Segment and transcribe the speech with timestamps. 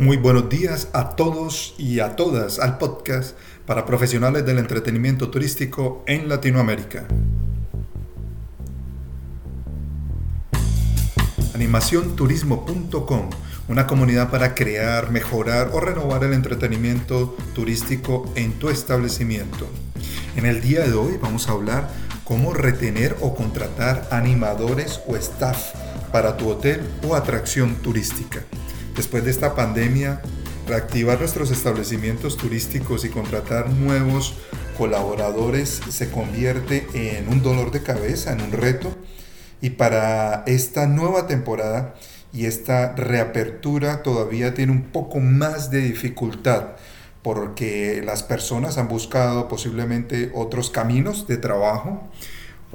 [0.00, 6.02] Muy buenos días a todos y a todas al podcast para profesionales del entretenimiento turístico
[6.06, 7.06] en Latinoamérica.
[11.54, 13.28] Animacionturismo.com,
[13.68, 19.68] una comunidad para crear, mejorar o renovar el entretenimiento turístico en tu establecimiento.
[20.34, 21.90] En el día de hoy vamos a hablar
[22.24, 25.74] cómo retener o contratar animadores o staff
[26.10, 28.46] para tu hotel o atracción turística
[28.96, 30.22] después de esta pandemia,
[30.66, 34.34] reactivar nuestros establecimientos turísticos y contratar nuevos
[34.76, 38.94] colaboradores se convierte en un dolor de cabeza, en un reto.
[39.60, 41.94] Y para esta nueva temporada
[42.32, 46.76] y esta reapertura todavía tiene un poco más de dificultad
[47.22, 52.08] porque las personas han buscado posiblemente otros caminos de trabajo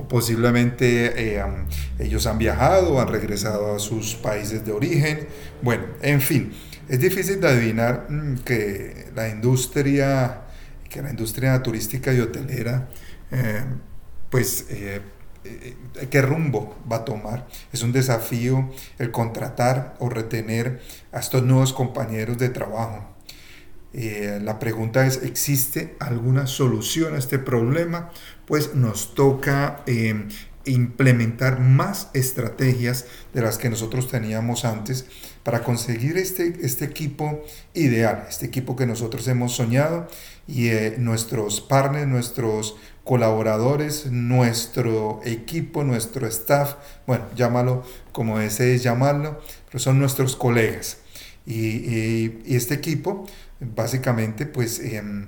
[0.09, 1.43] posiblemente eh,
[1.99, 5.27] ellos han viajado, han regresado a sus países de origen.
[5.61, 6.53] Bueno, en fin,
[6.89, 10.41] es difícil de adivinar mm, que la industria,
[10.89, 12.89] que la industria turística y hotelera,
[13.31, 13.63] eh,
[14.29, 15.01] pues, eh,
[16.09, 17.47] qué rumbo va a tomar.
[17.71, 23.14] Es un desafío el contratar o retener a estos nuevos compañeros de trabajo.
[23.97, 28.11] Eh, la pregunta es, ¿existe alguna solución a este problema?
[28.45, 30.27] Pues nos toca em,
[30.65, 35.05] implementar más estrategias de las que nosotros teníamos antes
[35.43, 37.41] para conseguir este, este equipo
[37.73, 40.09] ideal, este equipo que nosotros hemos soñado
[40.45, 46.75] y eh, nuestros partners, nuestros colaboradores, nuestro equipo, nuestro staff,
[47.07, 50.97] bueno, llámalo como desees llamarlo, pero son nuestros colegas.
[51.45, 53.25] Y este equipo
[53.59, 55.27] básicamente pues em,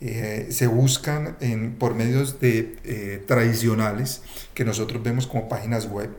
[0.00, 1.36] eh, se buscan
[1.78, 4.22] por medios de, eh, tradicionales
[4.54, 6.10] que nosotros vemos como páginas web,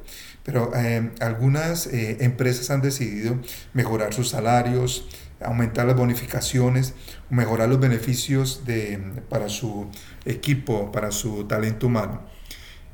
[0.44, 3.38] pero em, algunas eh, empresas han decidido
[3.74, 5.08] mejorar sus salarios,
[5.42, 6.94] aumentar las bonificaciones,
[7.30, 9.88] mejorar los beneficios de, para su
[10.26, 12.22] equipo, para su talento humano.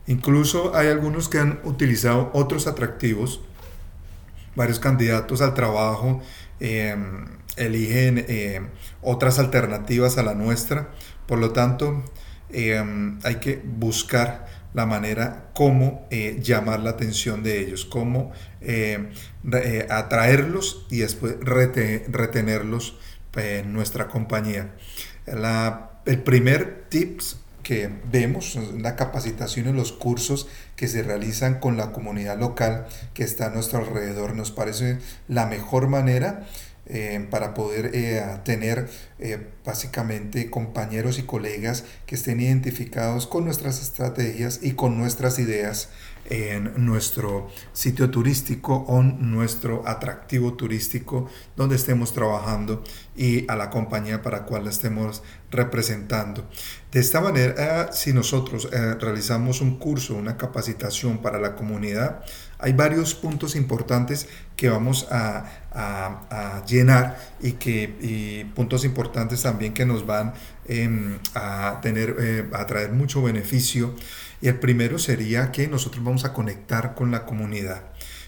[0.07, 3.41] Incluso hay algunos que han utilizado otros atractivos,
[4.55, 6.21] varios candidatos al trabajo
[6.59, 7.25] em,
[7.57, 8.61] eligen eh,
[9.01, 10.89] otras alternativas a la nuestra.
[11.27, 12.03] Por lo tanto,
[12.49, 19.09] em, hay que buscar la manera cómo eh, llamar la atención de ellos, cómo eh,
[19.89, 22.97] atraerlos y después retenerlos
[23.35, 24.75] en nuestra compañía.
[26.05, 31.91] el primer tips que vemos la capacitación y los cursos que se realizan con la
[31.91, 34.35] comunidad local que está a nuestro alrededor.
[34.35, 36.45] Nos parece la mejor manera
[36.85, 38.87] eh, para poder eh, tener
[39.17, 45.89] eh, básicamente compañeros y colegas que estén identificados con nuestras estrategias y con nuestras ideas
[46.29, 52.83] en nuestro sitio turístico o nuestro atractivo turístico donde estemos trabajando
[53.15, 56.47] y a la compañía para la cual la estemos representando.
[56.91, 62.23] De esta manera, si nosotros realizamos un curso, una capacitación para la comunidad,
[62.65, 65.45] hay varios puntos importantes que vamos a,
[66.67, 70.33] llenar y, que, puntos importantes también que nos van
[70.67, 73.93] em, a, tener, eh, a traer mucho beneficio.
[74.41, 77.83] Y el primero sería que nosotros vamos a conectar con la comunidad.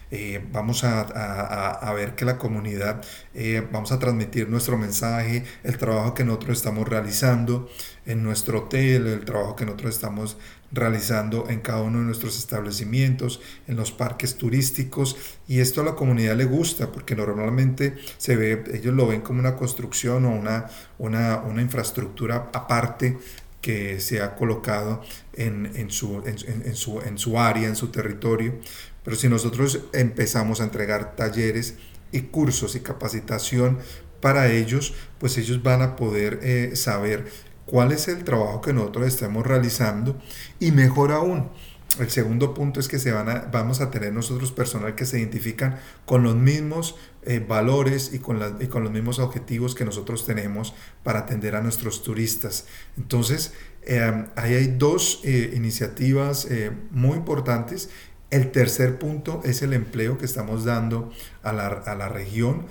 [0.10, 3.04] Eh, vamos a, ver que la comunidad,
[3.34, 7.70] eh, vamos a transmitir nuestro mensaje, el trabajo que nosotros estamos realizando
[8.06, 10.38] en nuestro hotel, el trabajo que nosotros estamos
[10.72, 15.96] realizando en cada uno de nuestros establecimientos, en los parques turísticos y esto a la
[15.96, 20.68] comunidad le gusta porque normalmente se ve, ellos lo ven como una construcción o una,
[20.98, 23.18] una, una infraestructura aparte
[23.62, 25.02] que se ha colocado
[25.34, 28.60] en, en, su, en, su, en su área, en su territorio.
[29.08, 31.76] Pero si nosotros empezamos a entregar talleres
[32.12, 33.78] y cursos y capacitación
[34.20, 37.26] para ellos, pues ellos van a poder eh, saber
[37.66, 40.18] cuál es el trabajo que nosotros estamos realizando
[40.60, 41.48] y mejor aún,
[42.02, 45.20] el segundo punto es que se van a, vamos a tener nosotros personal que se
[45.20, 50.26] identifican con los mismos eh, valores y con, y con los mismos objetivos que nosotros
[50.26, 52.66] tenemos para atender a nuestros turistas.
[52.98, 53.54] Entonces,
[53.84, 56.46] eh, ahí hay dos iniciativas
[56.92, 57.90] muy importantes.
[58.30, 61.12] El tercer punto es el empleo que estamos dando
[61.44, 62.66] a la, a la región.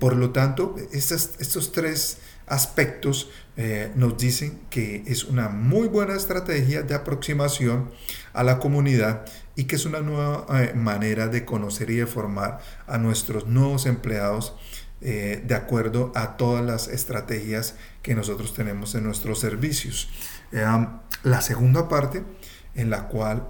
[0.00, 6.82] por lo tanto, estos, tres aspectos eh, nos dicen que es una muy buena estrategia
[6.82, 7.90] de aproximación
[8.32, 9.24] a la comunidad
[9.56, 13.86] y que es una nueva eh, manera de conocer y de formar a nuestros nuevos
[13.86, 14.54] empleados
[15.00, 20.08] eh, de acuerdo a todas las estrategias que nosotros tenemos en nuestros servicios.
[20.50, 22.22] la segunda parte
[22.74, 23.46] en la cual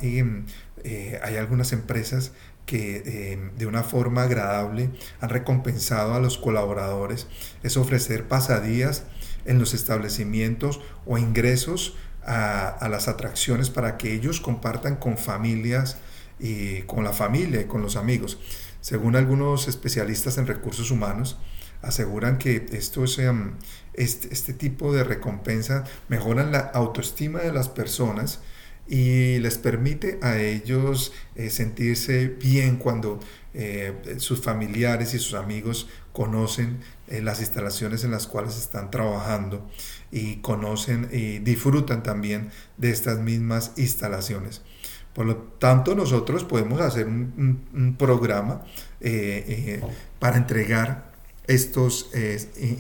[1.23, 2.33] hay algunas empresas
[2.67, 4.91] que de una forma agradable
[5.21, 7.27] han recompensado a los colaboradores
[7.63, 9.05] es ofrecer pasadías
[9.45, 11.95] en los establecimientos o ingresos
[12.27, 15.99] a, las atracciones para que ellos compartan con familias
[16.39, 18.39] y con la familia y con los amigos.
[18.81, 21.39] Según algunos especialistas en recursos humanos,
[21.83, 28.41] aseguran que esto este, este tipo de recompensa mejoran la autoestima de las personas
[28.87, 33.19] y les permite a ellos eh, sentirse bien cuando
[33.55, 39.67] eh, sus familiares y sus amigos conocen eh, las instalaciones en las cuales están trabajando
[40.11, 44.63] y conocen y disfrutan también de estas mismas instalaciones.
[45.15, 48.65] Por lo tanto, nosotros podemos hacer un, programa
[50.19, 51.13] para entregar
[51.47, 52.11] estos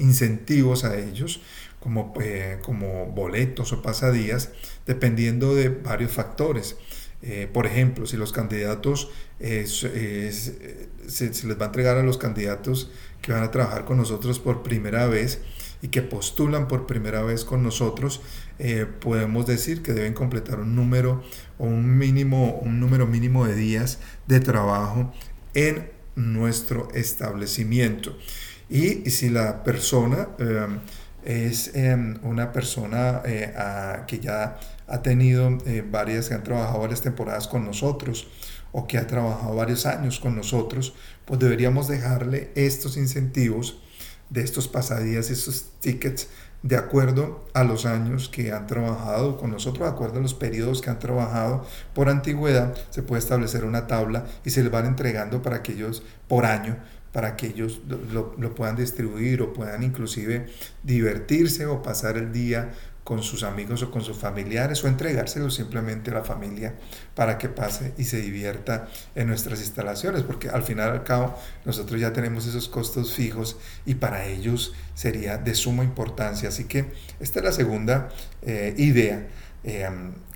[0.00, 1.42] incentivos a ellos
[1.84, 4.50] como, eh, como boletos o pasadías,
[4.86, 6.76] dependiendo de varios factores.
[7.22, 12.90] Eh, por ejemplo, si los candidatos, se, se, les va a entregar a los candidatos
[13.22, 15.40] que van a trabajar con nosotros por primera vez
[15.84, 18.22] y que postulan por primera vez con nosotros,
[18.58, 21.22] eh, podemos decir que deben completar un número
[21.58, 25.12] o un mínimo, un número mínimo de días de trabajo
[25.52, 28.16] en nuestro establecimiento.
[28.70, 30.28] Y, si la persona
[31.24, 33.52] es em, una persona eh,
[34.06, 38.28] que ya ha tenido eh, varias, que han trabajado varias temporadas con nosotros
[38.72, 40.94] o que ha trabajado varios años con nosotros,
[41.24, 43.80] pues deberíamos dejarle estos incentivos
[44.30, 46.28] de estos pasadías, estos tickets,
[46.62, 50.80] de acuerdo a los años que han trabajado con nosotros, de acuerdo a los periodos
[50.80, 51.64] que han trabajado.
[51.92, 56.02] Por antigüedad se puede establecer una tabla y se les van entregando para que ellos
[56.26, 56.78] por año
[57.14, 60.46] para que ellos lo, puedan distribuir o puedan inclusive
[60.82, 62.72] divertirse o pasar el día
[63.04, 66.74] con sus amigos o con sus familiares o entregárselo simplemente a la familia
[67.14, 72.00] para que pase y se divierta en nuestras instalaciones, porque al final al cabo nosotros
[72.00, 76.48] ya tenemos esos costos fijos y para ellos sería de suma importancia.
[76.48, 76.86] Así que
[77.20, 78.08] esta es la segunda
[78.42, 79.28] eh, idea.
[79.62, 79.88] Eh,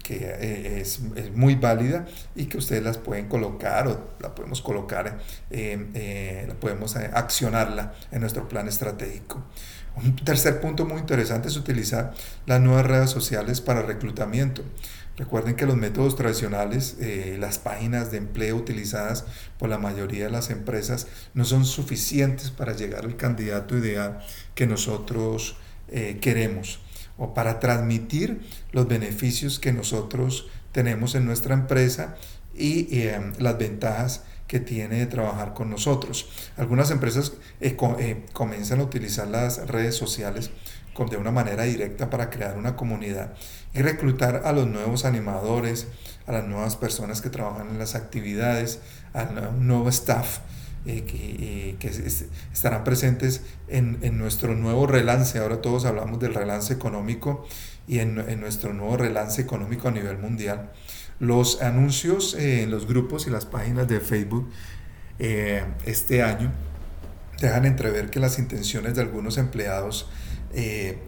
[0.08, 1.00] que eh, es,
[1.34, 5.18] muy válida y que ustedes las pueden colocar o la podemos colocar,
[5.50, 9.44] eh, eh, podemos accionarla en nuestro plan estratégico.
[9.96, 12.14] Un tercer punto muy interesante es utilizar
[12.46, 14.62] las nuevas redes sociales para reclutamiento.
[15.18, 16.96] Recuerden que los métodos tradicionales,
[17.38, 19.24] las páginas de empleo utilizadas
[19.58, 24.20] por la mayoría de las empresas no son suficientes para llegar al candidato ideal
[24.54, 25.56] que nosotros
[26.20, 26.78] queremos
[27.18, 28.40] o para transmitir
[28.72, 32.16] los beneficios que nosotros tenemos en nuestra empresa
[32.54, 36.30] y eh, las ventajas que tiene de trabajar con nosotros.
[36.56, 40.50] Algunas empresas eh, eh, comienzan a utilizar las redes sociales
[41.06, 43.34] de una manera directa para crear una comunidad
[43.72, 45.86] y reclutar a los nuevos animadores,
[46.26, 48.80] a las nuevas personas que trabajan en las actividades,
[49.12, 50.40] al nuevo staff
[50.84, 51.76] que,
[52.52, 55.38] estarán presentes en, nuestro nuevo relance.
[55.38, 57.46] Ahora todos hablamos del relance económico
[57.86, 60.70] y en, nuestro nuevo relance económico a nivel mundial.
[61.20, 64.48] Los anuncios eh, en los grupos y las páginas de Facebook
[65.18, 66.52] eh, este año
[67.40, 70.08] dejan entrever que las intenciones de algunos empleados
[70.54, 70.98] eh,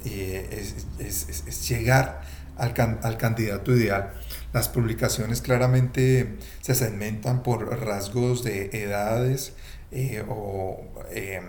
[0.99, 2.23] es, llegar
[2.57, 4.13] al, al candidato ideal
[4.53, 9.53] las publicaciones claramente se segmentan por rasgos de edades
[9.93, 10.81] eh, o
[11.11, 11.45] em,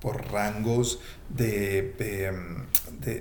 [0.00, 2.66] por rangos de, em,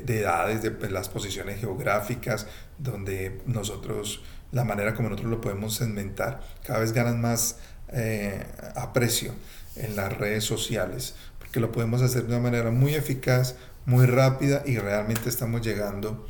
[0.08, 2.48] edades, de pues, las posiciones geográficas,
[2.78, 7.58] donde nosotros, la manera como nosotros lo podemos segmentar, cada vez ganan más
[7.90, 8.44] eh,
[8.76, 9.34] aprecio
[9.76, 14.64] en las redes sociales, porque lo podemos hacer de una manera muy eficaz, muy rápida
[14.66, 16.28] y realmente estamos llegando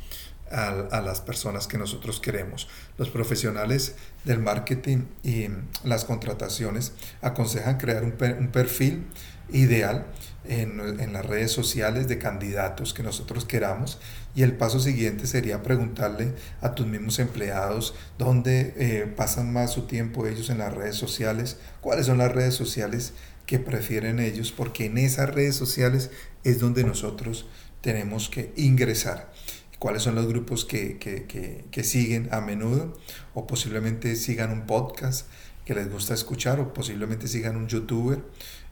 [0.52, 2.68] las personas que nosotros queremos.
[2.98, 5.48] Los profesionales del marketing y
[5.84, 6.92] las contrataciones
[7.22, 9.06] aconsejan crear un, perfil
[9.50, 10.06] ideal
[10.44, 13.98] en, las redes sociales de candidatos que nosotros queramos
[14.34, 19.82] y el paso siguiente sería preguntarle a tus mismos empleados dónde eh, pasan más su
[19.82, 23.12] tiempo ellos en las redes sociales, cuáles son las redes sociales
[23.46, 26.10] que prefieren ellos, porque en esas redes sociales
[26.44, 27.46] es donde nosotros
[27.80, 29.31] tenemos que ingresar
[29.82, 32.96] cuáles son los grupos que, siguen a menudo
[33.34, 35.26] o posiblemente sigan un podcast
[35.64, 38.22] que les gusta escuchar o posiblemente sigan un youtuber.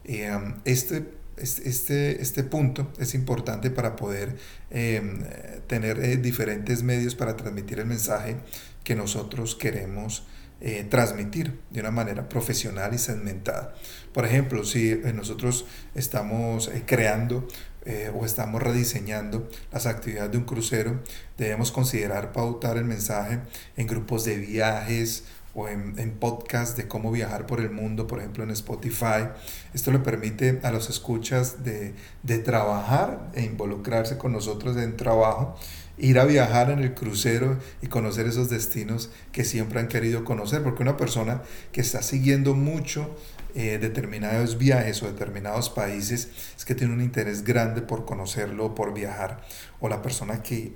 [0.07, 4.37] Um, este, este, este punto es importante para poder
[4.69, 5.19] em,
[5.67, 8.37] tener eh, diferentes medios para transmitir el mensaje
[8.85, 10.25] que nosotros queremos
[10.61, 13.73] eh, transmitir de una manera profesional y segmentada.
[14.13, 17.47] Por ejemplo, si eh, nosotros estamos creando
[17.85, 20.99] eh, o estamos rediseñando las actividades de un crucero,
[21.37, 23.39] debemos considerar pautar el mensaje
[23.75, 25.23] en grupos de viajes
[25.53, 29.27] o en, en podcast de cómo viajar por el mundo, por ejemplo en Spotify.
[29.73, 35.57] Esto le permite a los escuchas de, de trabajar e involucrarse con nosotros en trabajo
[35.97, 40.63] ir a viajar en el crucero y conocer esos destinos que siempre han querido conocer,
[40.63, 43.15] porque una persona que está siguiendo mucho
[43.53, 48.93] eh, determinados viajes o determinados países es que tiene un interés grande por conocerlo, por
[48.93, 49.41] viajar,
[49.79, 50.73] o la persona que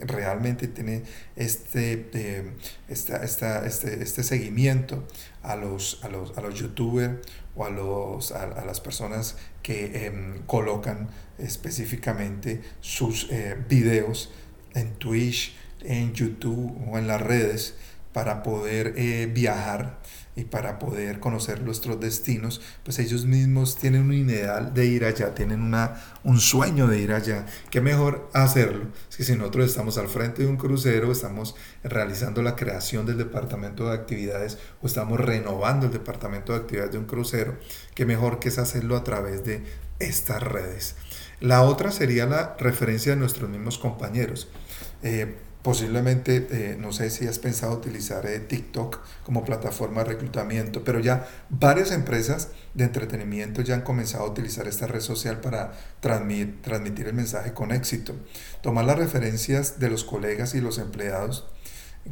[0.00, 1.02] realmente tiene
[1.36, 2.52] este, eh,
[2.88, 5.06] esta, esta, este, este seguimiento
[5.42, 7.18] a los, a los, a los youtubers
[7.56, 14.32] o a, los, a, las personas que em, colocan específicamente sus eh, videos
[14.80, 17.74] en Twitch, en YouTube o en las redes
[18.12, 19.98] para poder eh, viajar
[20.34, 25.34] y para poder conocer nuestros destinos, pues ellos mismos tienen un ideal de ir allá,
[25.34, 27.44] tienen una, un sueño de ir allá.
[27.70, 28.86] ¿Qué mejor hacerlo?
[29.10, 33.18] Es que si nosotros estamos al frente de un crucero, estamos realizando la creación del
[33.18, 37.58] departamento de actividades o estamos renovando el departamento de actividades de un crucero,
[37.96, 39.64] qué mejor que es hacerlo a través de
[39.98, 40.94] estas redes.
[41.40, 44.48] La otra sería la referencia de nuestros mismos compañeros.
[45.02, 50.84] Eh, posiblemente, eh, no sé si has pensado utilizar eh, TikTok como plataforma de reclutamiento,
[50.84, 55.72] pero ya varias empresas de entretenimiento ya han comenzado a utilizar esta red social para
[56.00, 58.14] transmitir, el mensaje con éxito.
[58.62, 61.46] Tomar las referencias de los colegas y los empleados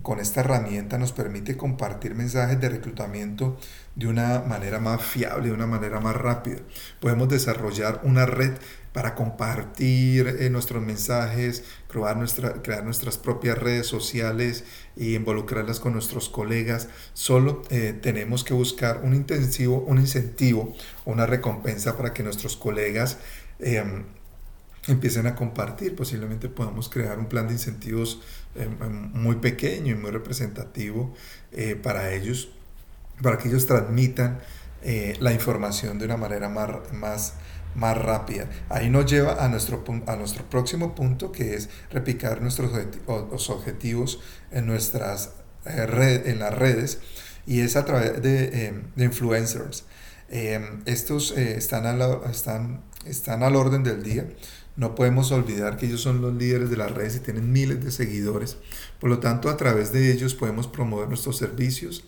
[0.03, 3.57] con esta herramienta nos permite compartir mensajes de reclutamiento
[3.95, 6.59] de una manera más fiable, de una manera más rápida.
[7.01, 8.53] Podemos desarrollar una red
[8.97, 14.65] para compartir eh, nuestros mensajes, crear, nuestra, crear nuestras propias redes sociales
[14.97, 16.89] y involucrarlas con nuestros colegas.
[17.13, 20.75] Solo eh, tenemos que buscar un intensivo, un incentivo,
[21.05, 23.19] una recompensa para que nuestros colegas
[23.59, 24.05] em,
[24.89, 25.95] empiecen a compartir.
[25.95, 28.23] Posiblemente podamos crear un plan de incentivos
[28.55, 31.13] em, em, muy pequeño y muy representativo
[31.53, 32.49] eh, para ellos,
[33.23, 34.39] para que ellos transmitan
[35.19, 37.35] la información de una manera más
[37.77, 38.49] más rápida.
[38.69, 42.73] Ahí nos lleva a nuestro, a nuestro próximo punto, que es replicar nuestros
[43.51, 45.31] objetivos en, nuestras,
[45.67, 47.01] eh, en las redes,
[47.47, 49.85] y es a través de, eh, de influencers.
[50.29, 51.87] Eh, estos están,
[52.29, 54.27] están, están al orden del día.
[54.77, 57.91] No podemos olvidar que ellos son los líderes de las redes y tienen miles de
[57.91, 58.59] seguidores.
[59.01, 62.05] Por lo tanto, a través de ellos podemos promover nuestros servicios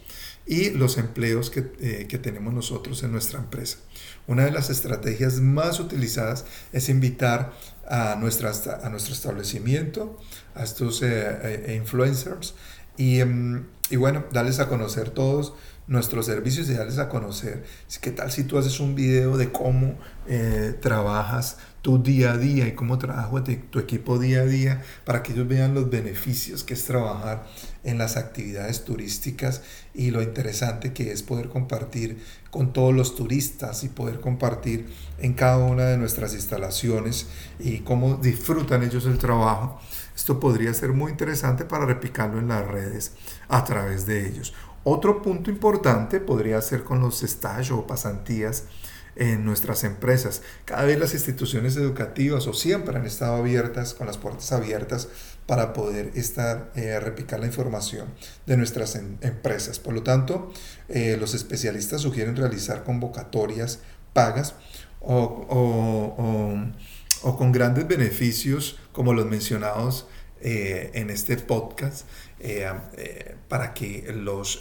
[0.46, 3.78] y los empleos que, que tenemos nosotros en nuestra empresa.
[4.26, 7.52] Una de las estrategias más utilizadas es invitar
[7.88, 10.18] a, nuestra, a nuestro establecimiento,
[10.54, 12.54] a estos eh, eh, influencers
[12.96, 15.54] y, em, y, bueno, darles a conocer todos
[15.86, 17.64] nuestros servicios y darles a conocer
[18.02, 21.56] qué tal si tú haces un video de cómo eh, trabajas
[21.88, 25.48] tu día a día y cómo trabaja tu equipo día a día para que ellos
[25.48, 27.46] vean los beneficios que es trabajar
[27.82, 29.62] en las actividades turísticas
[29.94, 35.32] y lo interesante que es poder compartir con todos los turistas y poder compartir en
[35.32, 37.28] cada una de nuestras instalaciones
[37.58, 39.80] y cómo disfrutan ellos el trabajo.
[40.14, 43.12] Esto podría ser muy interesante para replicarlo en las redes
[43.48, 44.52] a través de ellos.
[44.84, 48.64] Otro punto importante podría ser con los stages o pasantías
[49.16, 50.42] en nuestras empresas.
[50.64, 55.08] Cada vez las instituciones educativas o siempre han estado abiertas, con las puertas abiertas
[55.48, 58.08] para poder estar, eh, replicar la información
[58.44, 59.78] de nuestras em, empresas.
[59.78, 60.52] Por lo tanto,
[60.90, 63.78] eh, los especialistas sugieren realizar convocatorias
[64.12, 64.54] pagas
[65.00, 65.46] o,
[67.38, 70.06] con grandes beneficios como los mencionados
[70.42, 72.06] eh, en este podcast
[73.48, 74.60] para que los,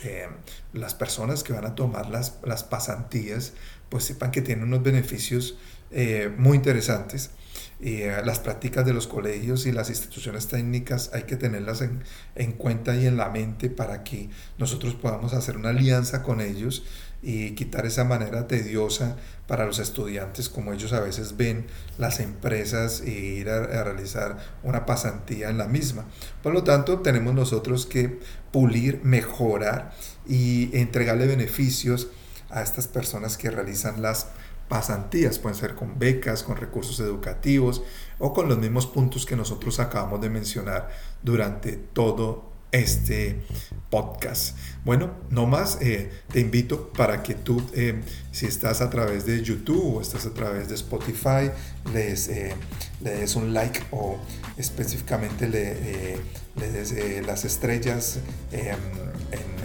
[0.73, 3.53] las personas que van a tomar las, las pasantías
[3.89, 5.57] pues sepan que tienen unos beneficios
[5.91, 7.31] eh, muy interesantes.
[7.79, 12.03] Eh, las prácticas de los colegios y las instituciones técnicas hay que tenerlas en,
[12.33, 16.83] en, cuenta y en la mente para que nosotros podamos hacer una alianza con ellos
[17.21, 19.17] y quitar esa manera tediosa
[19.47, 21.67] para los estudiantes como ellos a veces ven
[21.97, 26.05] las empresas e ir a realizar una pasantía en la misma.
[26.43, 28.19] Por lo tanto, tenemos nosotros que
[28.51, 29.93] pulir, mejorar
[30.27, 32.07] y entregarle beneficios
[32.49, 34.27] a estas personas que realizan las
[34.67, 37.83] pasantías, pueden ser con becas, con recursos educativos
[38.19, 40.89] o con los mismos puntos que nosotros acabamos de mencionar
[41.23, 43.41] durante todo este
[43.89, 44.57] podcast.
[44.83, 48.01] Bueno, no más, eh, te invito para que tú, eh,
[48.31, 51.49] si estás a través de YouTube o estás a través de Spotify,
[51.93, 52.53] les, eh,
[53.01, 54.17] le des un like o
[54.57, 56.17] específicamente le,
[56.57, 58.19] le des las estrellas
[58.51, 58.75] en,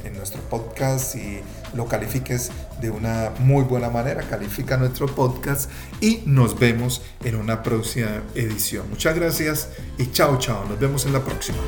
[0.04, 1.40] en nuestro podcast y
[1.74, 2.50] lo califiques
[2.82, 4.22] de una muy buena manera.
[4.28, 5.70] Califica nuestro podcast
[6.00, 8.90] y nos vemos en una próxima edición.
[8.90, 10.66] Muchas gracias y chao, chao.
[10.68, 11.58] Nos vemos en la próxima.